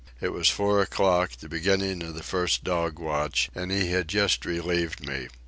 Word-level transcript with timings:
It 0.19 0.29
was 0.33 0.49
four 0.49 0.81
o'clock, 0.81 1.33
the 1.41 1.47
beginning 1.47 2.01
of 2.01 2.15
the 2.15 2.23
first 2.23 2.63
dog 2.63 2.97
watch, 2.97 3.51
and 3.53 3.69
he 3.69 3.91
had 3.91 4.07
just 4.07 4.45
relieved 4.47 5.05
me. 5.05 5.27